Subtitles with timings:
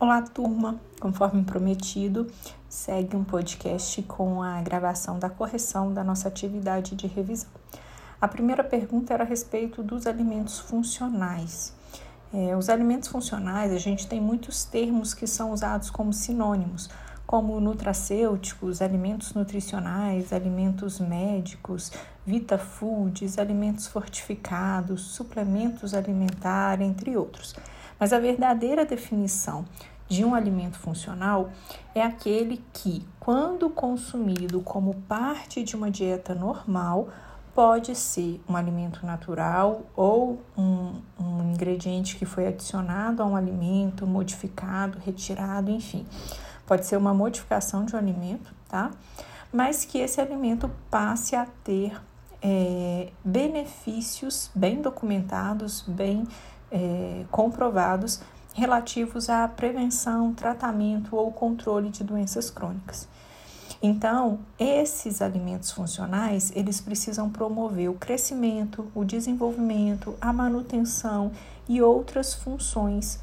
[0.00, 0.80] Olá, turma!
[1.00, 2.28] Conforme prometido,
[2.68, 7.50] segue um podcast com a gravação da correção da nossa atividade de revisão.
[8.20, 11.74] A primeira pergunta era a respeito dos alimentos funcionais.
[12.32, 16.88] É, os alimentos funcionais, a gente tem muitos termos que são usados como sinônimos,
[17.26, 21.90] como nutracêuticos, alimentos nutricionais, alimentos médicos,
[22.24, 27.56] vitafoods, alimentos fortificados, suplementos alimentares, entre outros.
[27.98, 29.64] Mas a verdadeira definição
[30.08, 31.50] de um alimento funcional
[31.94, 37.08] é aquele que, quando consumido como parte de uma dieta normal,
[37.54, 44.06] pode ser um alimento natural ou um, um ingrediente que foi adicionado a um alimento,
[44.06, 46.06] modificado, retirado, enfim.
[46.66, 48.92] Pode ser uma modificação de um alimento, tá?
[49.52, 52.00] Mas que esse alimento passe a ter
[52.42, 56.26] é, benefícios bem documentados, bem
[56.70, 58.20] é, comprovados
[58.54, 63.08] relativos à prevenção, tratamento ou controle de doenças crônicas.
[63.80, 71.30] Então, esses alimentos funcionais, eles precisam promover o crescimento, o desenvolvimento, a manutenção
[71.68, 73.20] e outras funções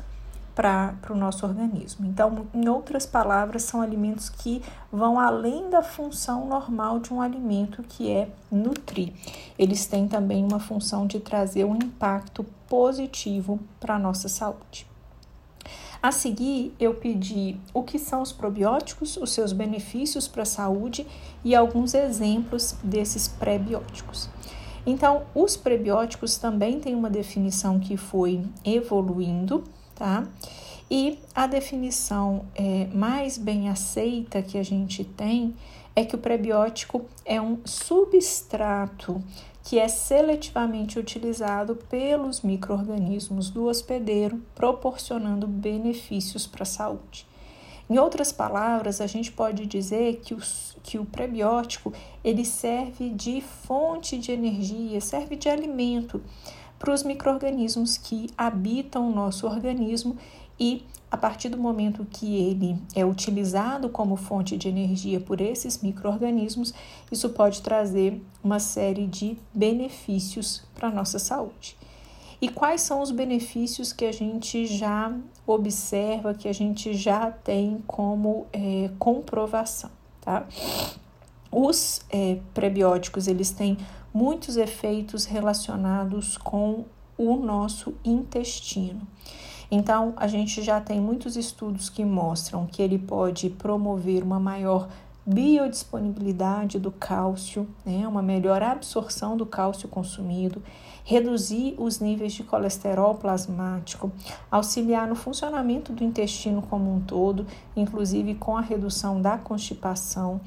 [0.56, 2.06] para o nosso organismo.
[2.06, 7.84] Então, em outras palavras, são alimentos que vão além da função normal de um alimento,
[7.84, 9.12] que é nutrir.
[9.60, 14.88] Eles têm também uma função de trazer um impacto positivo para a nossa saúde.
[16.02, 21.06] A seguir, eu pedi o que são os probióticos, os seus benefícios para a saúde
[21.44, 24.30] e alguns exemplos desses pré-bióticos.
[24.86, 29.64] Então, os prebióticos também têm uma definição que foi evoluindo
[29.96, 30.28] tá?
[30.90, 35.56] E a definição é, mais bem aceita que a gente tem
[35.96, 39.24] é que o prebiótico é um substrato
[39.64, 47.26] que é seletivamente utilizado pelos micro-organismos do hospedeiro, proporcionando benefícios para a saúde.
[47.90, 51.92] Em outras palavras, a gente pode dizer que, os, que o prebiótico
[52.24, 56.22] ele serve de fonte de energia, serve de alimento
[56.86, 60.16] para os micro-organismos que habitam o nosso organismo
[60.60, 65.82] e a partir do momento que ele é utilizado como fonte de energia por esses
[65.82, 66.76] micro-organismos,
[67.12, 71.76] isso pode trazer uma série de benefícios para a nossa saúde.
[72.40, 75.12] E quais são os benefícios que a gente já
[75.48, 79.90] observa, que a gente já tem como é, comprovação,
[80.22, 80.46] tá?
[81.58, 83.78] Os é, prebióticos, eles têm
[84.14, 86.84] muitos efeitos relacionados com
[87.18, 89.08] o nosso intestino.
[89.72, 94.90] Então, a gente já tem muitos estudos que mostram que ele pode promover uma maior
[95.26, 100.62] biodisponibilidade do cálcio, né, uma melhor absorção do cálcio consumido,
[101.04, 104.12] reduzir os níveis de colesterol plasmático,
[104.52, 110.42] auxiliar no funcionamento do intestino como um todo, inclusive com a redução da constipação,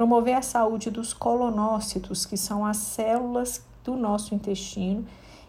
[0.00, 5.04] promover a saúde dos colonócitos, que são as células do nosso intestino,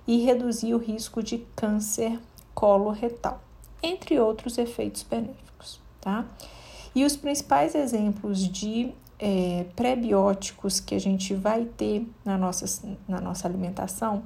[0.05, 2.19] e reduzir o risco de câncer
[2.53, 3.39] coloretal,
[3.81, 6.25] entre outros efeitos benéficos, tá?
[6.93, 13.21] E os principais exemplos de é, prebióticos que a gente vai ter na nossa, na
[13.21, 14.21] nossa alimentação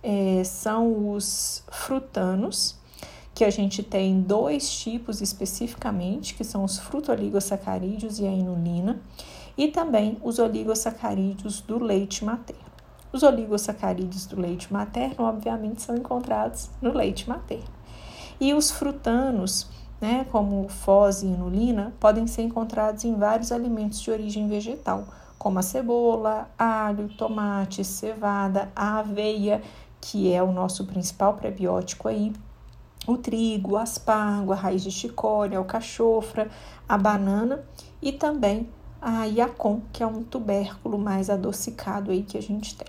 [0.00, 2.76] é, são os frutanos,
[3.34, 9.02] que a gente tem dois tipos especificamente, que são os frutoligosacarídeos e a inulina,
[9.56, 12.64] e também os oligosacarídeos do leite materno.
[13.12, 17.74] Os oligosacarídeos do leite materno, obviamente, são encontrados no leite materno.
[18.38, 19.68] E os frutanos,
[20.00, 25.06] né, como foz e inulina, podem ser encontrados em vários alimentos de origem vegetal,
[25.38, 29.62] como a cebola, alho, tomate, cevada, a aveia,
[30.00, 32.32] que é o nosso principal prebiótico aí,
[33.06, 36.50] o trigo, o aspargo, a raiz de chicória, o cachofra,
[36.88, 37.64] a banana
[38.02, 38.68] e também
[39.08, 42.88] a iacon, que é um tubérculo mais adocicado aí que a gente tem.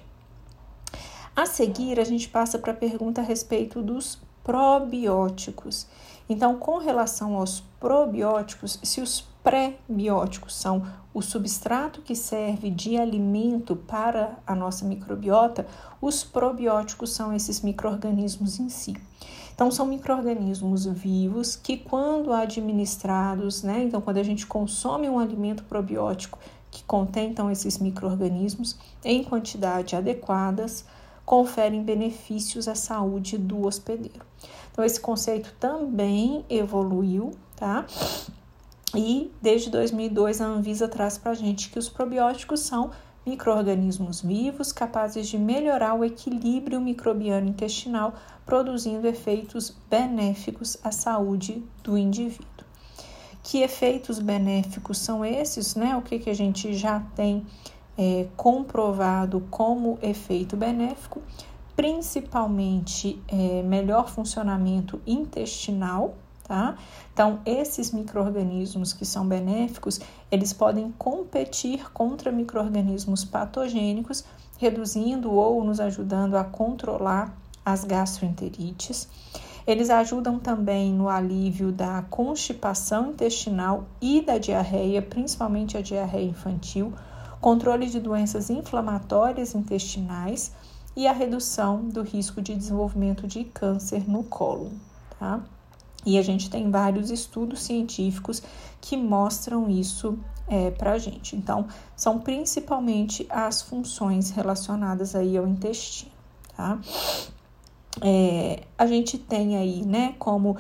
[1.36, 5.86] A seguir, a gente passa para a pergunta a respeito dos probióticos.
[6.28, 13.76] Então, com relação aos probióticos, se os pré-bióticos são o substrato que serve de alimento
[13.76, 15.68] para a nossa microbiota,
[16.02, 18.96] os probióticos são esses micro-organismos em si.
[19.58, 25.64] Então, são micro-organismos vivos que, quando administrados, né, então, quando a gente consome um alimento
[25.64, 26.38] probiótico
[26.70, 30.86] que contém então, esses micro-organismos em quantidade adequadas,
[31.26, 34.24] conferem benefícios à saúde do hospedeiro.
[34.72, 37.84] Então, esse conceito também evoluiu, tá?
[38.96, 42.92] E desde 2002 a Anvisa traz para a gente que os probióticos são
[43.28, 48.16] microorganismos vivos capazes de melhorar o equilíbrio microbiano intestinal,
[48.46, 52.66] produzindo efeitos benéficos à saúde do indivíduo.
[53.44, 55.96] Que efeitos benéficos são esses, né?
[55.98, 57.46] O que, que a gente já tem
[57.98, 61.22] é, comprovado como efeito benéfico?
[61.76, 66.16] Principalmente é, melhor funcionamento intestinal,
[66.48, 66.76] tá?
[67.14, 70.00] Então, esses micro-organismos que são benéficos,
[70.32, 74.24] eles podem competir contra micro-organismos patogênicos,
[74.58, 77.36] reduzindo ou nos ajudando a controlar
[77.66, 79.08] as gastroenterites.
[79.68, 86.94] Eles ajudam também no alívio da constipação intestinal e da diarreia, principalmente a diarreia infantil,
[87.42, 90.54] controle de doenças inflamatórias intestinais
[90.96, 94.72] e a redução do risco de desenvolvimento de câncer no colo,
[95.20, 95.42] tá?
[96.08, 98.42] E a gente tem vários estudos científicos
[98.80, 100.18] que mostram isso
[100.48, 101.36] é, para a gente.
[101.36, 101.68] Então,
[101.98, 106.10] são principalmente as funções relacionadas aí ao intestino,
[106.56, 106.80] tá?
[108.02, 110.56] É, a gente tem aí, né, como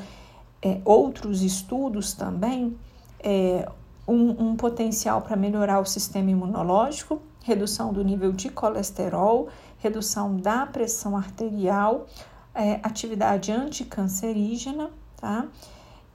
[0.61, 2.77] é, outros estudos também,
[3.21, 3.71] é,
[4.05, 9.47] um, um potencial para melhorar o sistema imunológico, redução do nível de colesterol,
[9.77, 12.05] redução da pressão arterial,
[12.53, 15.47] é, atividade anticancerígena, tá?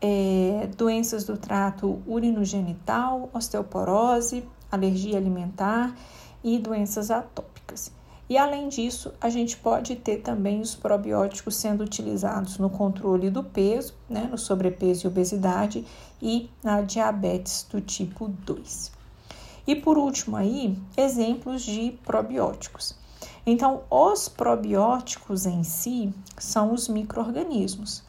[0.00, 5.94] É, doenças do trato urinogenital, osteoporose, alergia alimentar
[6.43, 7.93] e doenças atópicas.
[8.28, 13.44] E além disso, a gente pode ter também os probióticos sendo utilizados no controle do
[13.44, 15.84] peso, né, no sobrepeso e obesidade
[16.20, 18.90] e na diabetes do tipo 2.
[19.66, 22.96] E por último aí, exemplos de probióticos.
[23.44, 28.02] Então, os probióticos em si são os micro-organismos.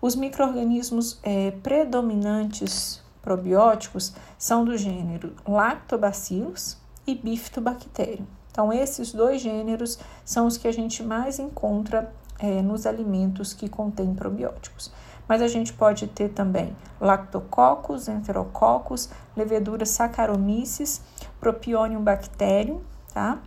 [0.00, 8.24] Os micro-organismos é, predominantes probióticos são do gênero Lactobacillus e Bifidobacterium.
[8.50, 13.68] Então, esses dois gêneros são os que a gente mais encontra é, nos alimentos que
[13.68, 14.92] contêm probióticos.
[15.26, 21.02] Mas a gente pode ter também lactococcus, enterococcus, levedura Saccharomyces,
[21.40, 22.80] Propionibacterium bacterium,
[23.12, 23.38] tá?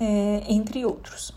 [0.00, 1.34] É, entre outros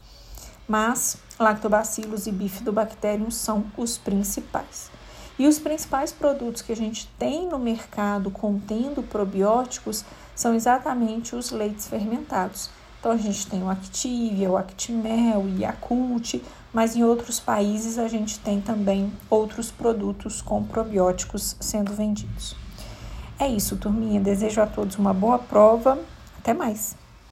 [0.71, 4.89] mas lactobacilos e bifidobacterium são os principais.
[5.38, 11.51] E os principais produtos que a gente tem no mercado contendo probióticos são exatamente os
[11.51, 12.69] leites fermentados.
[13.01, 16.41] Então a gente tem o Activia, o Actimel, o Yakult,
[16.71, 22.56] mas em outros países a gente tem também outros produtos com probióticos sendo vendidos.
[23.38, 24.21] É isso, turminha.
[24.21, 26.00] Desejo a todos uma boa prova.
[26.38, 27.00] Até mais!